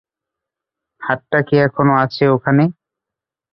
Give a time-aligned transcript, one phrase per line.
[1.01, 2.63] হাতটা কি এখনো আছে ওখানে?